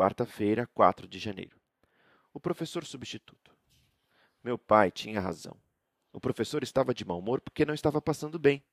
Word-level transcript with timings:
quarta-feira, 0.00 0.66
4 0.68 1.06
de 1.06 1.18
janeiro. 1.18 1.60
O 2.32 2.40
professor 2.40 2.86
substituto. 2.86 3.54
Meu 4.42 4.56
pai 4.56 4.90
tinha 4.90 5.20
razão. 5.20 5.54
O 6.10 6.18
professor 6.18 6.62
estava 6.62 6.94
de 6.94 7.04
mau 7.04 7.18
humor 7.18 7.38
porque 7.42 7.66
não 7.66 7.74
estava 7.74 8.00
passando 8.00 8.38
bem. 8.38 8.64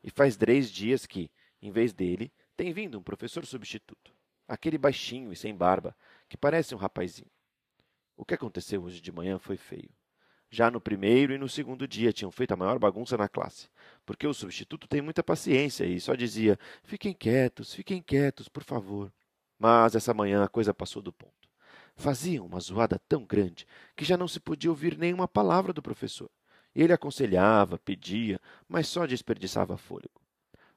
E 0.00 0.10
faz 0.10 0.36
três 0.36 0.70
dias 0.70 1.04
que, 1.04 1.28
em 1.60 1.72
vez 1.72 1.92
dele, 1.92 2.32
tem 2.56 2.72
vindo 2.72 2.96
um 2.96 3.02
professor 3.02 3.44
substituto. 3.44 4.14
Aquele 4.46 4.78
baixinho 4.78 5.32
e 5.32 5.36
sem 5.36 5.56
barba, 5.56 5.92
que 6.28 6.36
parece 6.36 6.72
um 6.72 6.78
rapazinho. 6.78 7.32
O 8.16 8.24
que 8.24 8.34
aconteceu 8.34 8.84
hoje 8.84 9.00
de 9.00 9.10
manhã 9.10 9.40
foi 9.40 9.56
feio. 9.56 9.90
Já 10.48 10.70
no 10.70 10.80
primeiro 10.80 11.34
e 11.34 11.38
no 11.38 11.48
segundo 11.48 11.88
dia 11.88 12.12
tinham 12.12 12.30
feito 12.30 12.52
a 12.52 12.56
maior 12.56 12.78
bagunça 12.78 13.16
na 13.16 13.28
classe, 13.28 13.68
porque 14.04 14.24
o 14.24 14.32
substituto 14.32 14.86
tem 14.86 15.02
muita 15.02 15.24
paciência 15.24 15.84
e 15.84 16.00
só 16.00 16.14
dizia: 16.14 16.56
fiquem 16.84 17.12
quietos, 17.12 17.74
fiquem 17.74 18.00
quietos, 18.00 18.48
por 18.48 18.62
favor. 18.62 19.12
Mas 19.58 19.94
essa 19.94 20.14
manhã 20.14 20.44
a 20.44 20.48
coisa 20.48 20.74
passou 20.74 21.00
do 21.02 21.12
ponto. 21.12 21.48
Faziam 21.96 22.44
uma 22.46 22.60
zoada 22.60 23.00
tão 23.08 23.24
grande 23.24 23.66
que 23.96 24.04
já 24.04 24.16
não 24.16 24.28
se 24.28 24.38
podia 24.38 24.70
ouvir 24.70 24.98
nenhuma 24.98 25.26
palavra 25.26 25.72
do 25.72 25.82
professor. 25.82 26.30
Ele 26.74 26.92
aconselhava, 26.92 27.78
pedia, 27.78 28.38
mas 28.68 28.86
só 28.86 29.06
desperdiçava 29.06 29.78
fôlego. 29.78 30.20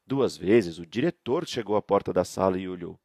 Duas 0.07 0.37
vezes 0.37 0.79
o 0.79 0.85
diretor 0.85 1.45
chegou 1.45 1.75
à 1.75 1.81
porta 1.81 2.13
da 2.13 2.23
sala 2.23 2.57
e 2.57 2.69
olhou. 2.69 2.97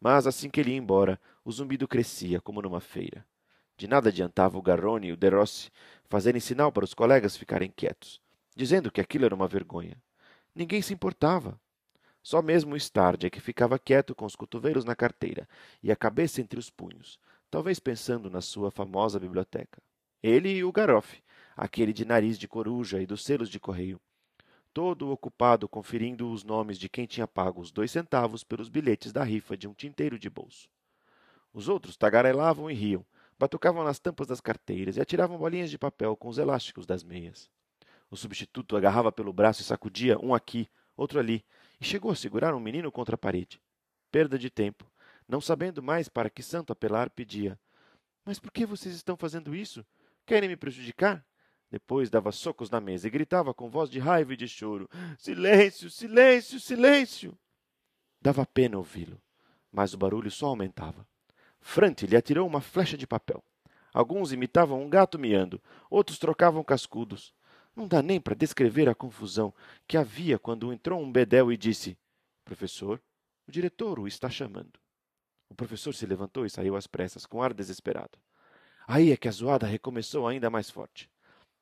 Mas 0.00 0.26
assim 0.26 0.48
que 0.48 0.58
ele 0.58 0.70
ia 0.70 0.78
embora, 0.78 1.20
o 1.44 1.52
zumbido 1.52 1.86
crescia 1.86 2.40
como 2.40 2.62
numa 2.62 2.80
feira. 2.80 3.26
De 3.76 3.86
nada 3.86 4.08
adiantava 4.08 4.58
o 4.58 4.62
Garrone 4.62 5.08
e 5.08 5.12
o 5.12 5.16
Derossi 5.16 5.70
fazerem 6.08 6.40
sinal 6.40 6.72
para 6.72 6.84
os 6.84 6.94
colegas 6.94 7.36
ficarem 7.36 7.70
quietos, 7.70 8.20
dizendo 8.56 8.90
que 8.90 9.00
aquilo 9.00 9.26
era 9.26 9.34
uma 9.34 9.46
vergonha. 9.46 9.96
Ninguém 10.54 10.82
se 10.82 10.92
importava. 10.92 11.60
Só 12.22 12.42
mesmo 12.42 12.74
o 12.74 12.76
Stardi 12.76 13.26
é 13.26 13.30
que 13.30 13.40
ficava 13.40 13.78
quieto 13.78 14.14
com 14.14 14.26
os 14.26 14.36
cotovelos 14.36 14.84
na 14.84 14.94
carteira 14.94 15.48
e 15.82 15.90
a 15.90 15.96
cabeça 15.96 16.40
entre 16.40 16.58
os 16.58 16.68
punhos, 16.68 17.18
talvez 17.50 17.78
pensando 17.78 18.28
na 18.30 18.40
sua 18.40 18.70
famosa 18.70 19.18
biblioteca. 19.18 19.82
Ele 20.22 20.50
e 20.50 20.64
o 20.64 20.70
Garoff, 20.70 21.22
aquele 21.56 21.92
de 21.92 22.04
nariz 22.04 22.38
de 22.38 22.46
coruja 22.46 23.00
e 23.00 23.06
dos 23.06 23.24
selos 23.24 23.48
de 23.48 23.58
correio, 23.58 24.00
todo 24.72 25.10
ocupado 25.10 25.68
conferindo 25.68 26.30
os 26.30 26.44
nomes 26.44 26.78
de 26.78 26.88
quem 26.88 27.06
tinha 27.06 27.26
pago 27.26 27.60
os 27.60 27.72
dois 27.72 27.90
centavos 27.90 28.44
pelos 28.44 28.68
bilhetes 28.68 29.12
da 29.12 29.24
rifa 29.24 29.56
de 29.56 29.66
um 29.66 29.72
tinteiro 29.72 30.18
de 30.18 30.28
bolso. 30.28 30.68
Os 31.52 31.68
outros 31.68 31.96
tagarelavam 31.96 32.70
e 32.70 32.74
riam, 32.74 33.04
batucavam 33.38 33.82
nas 33.82 33.98
tampas 33.98 34.26
das 34.26 34.40
carteiras 34.40 34.96
e 34.96 35.00
atiravam 35.00 35.38
bolinhas 35.38 35.70
de 35.70 35.78
papel 35.78 36.14
com 36.14 36.28
os 36.28 36.38
elásticos 36.38 36.86
das 36.86 37.02
meias. 37.02 37.50
O 38.10 38.16
substituto 38.16 38.76
agarrava 38.76 39.10
pelo 39.10 39.32
braço 39.32 39.62
e 39.62 39.64
sacudia 39.64 40.18
um 40.18 40.34
aqui, 40.34 40.68
outro 40.96 41.18
ali, 41.18 41.44
e 41.80 41.84
chegou 41.84 42.10
a 42.10 42.16
segurar 42.16 42.54
um 42.54 42.60
menino 42.60 42.92
contra 42.92 43.14
a 43.14 43.18
parede. 43.18 43.60
Perda 44.10 44.38
de 44.38 44.50
tempo. 44.50 44.90
Não 45.26 45.40
sabendo 45.40 45.82
mais 45.82 46.08
para 46.08 46.28
que 46.28 46.42
santo 46.42 46.72
apelar, 46.72 47.08
pedia: 47.10 47.58
Mas 48.24 48.38
por 48.38 48.52
que 48.52 48.66
vocês 48.66 48.94
estão 48.94 49.16
fazendo 49.16 49.54
isso? 49.54 49.86
Querem 50.26 50.48
me 50.48 50.56
prejudicar? 50.56 51.24
Depois 51.70 52.10
dava 52.10 52.32
socos 52.32 52.68
na 52.68 52.80
mesa 52.80 53.06
e 53.06 53.10
gritava 53.10 53.54
com 53.54 53.70
voz 53.70 53.88
de 53.88 54.00
raiva 54.00 54.32
e 54.34 54.36
de 54.36 54.48
choro: 54.48 54.88
Silêncio, 55.16 55.88
silêncio, 55.88 56.58
silêncio! 56.58 57.38
Dava 58.20 58.44
pena 58.44 58.76
ouvi-lo, 58.76 59.22
mas 59.72 59.94
o 59.94 59.98
barulho 59.98 60.30
só 60.30 60.46
aumentava. 60.46 61.06
Frante 61.60 62.06
lhe 62.06 62.16
atirou 62.16 62.46
uma 62.46 62.60
flecha 62.60 62.96
de 62.96 63.06
papel. 63.06 63.42
Alguns 63.94 64.32
imitavam 64.32 64.82
um 64.82 64.90
gato 64.90 65.18
miando, 65.18 65.62
outros 65.88 66.18
trocavam 66.18 66.62
cascudos. 66.64 67.32
Não 67.80 67.88
dá 67.88 68.02
nem 68.02 68.20
para 68.20 68.34
descrever 68.34 68.90
a 68.90 68.94
confusão 68.94 69.54
que 69.88 69.96
havia 69.96 70.38
quando 70.38 70.70
entrou 70.70 71.00
um 71.00 71.10
bedel 71.10 71.50
e 71.50 71.56
disse: 71.56 71.96
Professor, 72.44 73.00
o 73.48 73.50
diretor 73.50 73.98
o 73.98 74.06
está 74.06 74.28
chamando. 74.28 74.78
O 75.48 75.54
professor 75.54 75.94
se 75.94 76.04
levantou 76.04 76.44
e 76.44 76.50
saiu 76.50 76.76
às 76.76 76.86
pressas, 76.86 77.24
com 77.24 77.42
ar 77.42 77.54
desesperado. 77.54 78.18
Aí 78.86 79.12
é 79.12 79.16
que 79.16 79.28
a 79.28 79.30
zoada 79.30 79.66
recomeçou 79.66 80.28
ainda 80.28 80.50
mais 80.50 80.68
forte. 80.68 81.10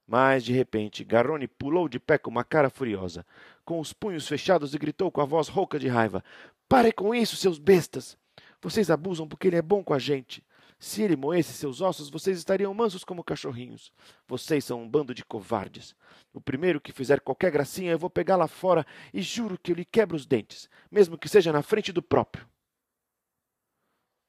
Mas, 0.04 0.42
de 0.42 0.52
repente, 0.52 1.04
Garrone 1.04 1.46
pulou 1.46 1.88
de 1.88 2.00
pé 2.00 2.18
com 2.18 2.30
uma 2.30 2.42
cara 2.42 2.68
furiosa, 2.68 3.24
com 3.64 3.78
os 3.78 3.92
punhos 3.92 4.26
fechados 4.26 4.74
e 4.74 4.78
gritou 4.78 5.12
com 5.12 5.20
a 5.20 5.24
voz 5.24 5.46
rouca 5.46 5.78
de 5.78 5.86
raiva: 5.86 6.24
Pare 6.68 6.90
com 6.90 7.14
isso, 7.14 7.36
seus 7.36 7.60
bestas! 7.60 8.18
Vocês 8.60 8.90
abusam 8.90 9.28
porque 9.28 9.46
ele 9.46 9.56
é 9.56 9.62
bom 9.62 9.84
com 9.84 9.94
a 9.94 10.00
gente. 10.00 10.44
Se 10.78 11.02
ele 11.02 11.16
moesse 11.16 11.52
seus 11.52 11.80
ossos, 11.80 12.08
vocês 12.08 12.38
estariam 12.38 12.72
mansos 12.72 13.02
como 13.02 13.24
cachorrinhos. 13.24 13.92
Vocês 14.28 14.64
são 14.64 14.82
um 14.82 14.88
bando 14.88 15.12
de 15.12 15.24
covardes. 15.24 15.94
O 16.32 16.40
primeiro 16.40 16.80
que 16.80 16.92
fizer 16.92 17.20
qualquer 17.20 17.50
gracinha, 17.50 17.90
eu 17.90 17.98
vou 17.98 18.08
pegar 18.08 18.36
lá 18.36 18.46
fora 18.46 18.86
e 19.12 19.20
juro 19.20 19.58
que 19.58 19.72
eu 19.72 19.76
lhe 19.76 19.84
quebro 19.84 20.16
os 20.16 20.24
dentes, 20.24 20.70
mesmo 20.88 21.18
que 21.18 21.28
seja 21.28 21.52
na 21.52 21.62
frente 21.62 21.92
do 21.92 22.00
próprio. 22.00 22.48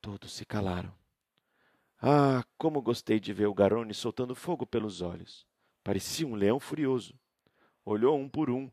Todos 0.01 0.31
se 0.31 0.45
calaram. 0.45 0.91
Ah, 2.01 2.43
como 2.57 2.81
gostei 2.81 3.19
de 3.19 3.31
ver 3.31 3.45
o 3.45 3.53
Garone 3.53 3.93
soltando 3.93 4.33
fogo 4.33 4.65
pelos 4.65 5.01
olhos. 5.01 5.45
Parecia 5.83 6.25
um 6.25 6.33
leão 6.33 6.59
furioso. 6.59 7.13
Olhou 7.85 8.17
um 8.17 8.27
por 8.27 8.49
um, 8.49 8.71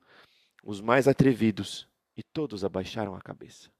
os 0.62 0.80
mais 0.80 1.06
atrevidos, 1.06 1.88
e 2.16 2.22
todos 2.22 2.64
abaixaram 2.64 3.14
a 3.14 3.20
cabeça. 3.20 3.70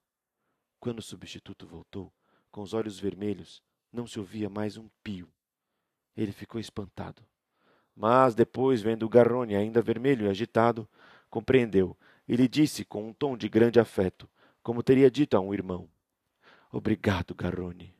Quando 0.79 0.99
o 0.99 1.03
substituto 1.03 1.65
voltou, 1.65 2.13
com 2.51 2.61
os 2.61 2.73
olhos 2.73 2.99
vermelhos, 2.99 3.63
não 3.97 4.05
se 4.05 4.19
ouvia 4.19 4.47
mais 4.47 4.77
um 4.77 4.87
pio. 5.03 5.27
Ele 6.15 6.31
ficou 6.31 6.61
espantado. 6.61 7.23
Mas 7.95 8.35
depois, 8.35 8.79
vendo 8.79 9.07
o 9.07 9.09
Garrone 9.09 9.55
ainda 9.55 9.81
vermelho 9.81 10.27
e 10.27 10.29
agitado, 10.29 10.87
compreendeu 11.31 11.97
e 12.27 12.35
lhe 12.35 12.47
disse 12.47 12.85
com 12.85 13.07
um 13.07 13.13
tom 13.13 13.35
de 13.35 13.49
grande 13.49 13.79
afeto, 13.79 14.29
como 14.61 14.83
teria 14.83 15.09
dito 15.09 15.35
a 15.35 15.39
um 15.39 15.51
irmão: 15.51 15.89
Obrigado, 16.71 17.33
Garrone. 17.33 17.96